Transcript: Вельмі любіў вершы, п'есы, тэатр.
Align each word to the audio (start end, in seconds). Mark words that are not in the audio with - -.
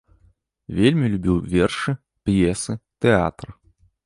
Вельмі 0.79 1.11
любіў 1.15 1.37
вершы, 1.53 1.91
п'есы, 2.31 2.73
тэатр. 3.05 3.55